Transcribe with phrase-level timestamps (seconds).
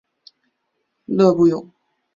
[1.05, 1.71] 勒布永。